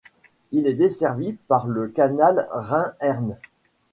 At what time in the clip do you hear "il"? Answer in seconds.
0.51-0.65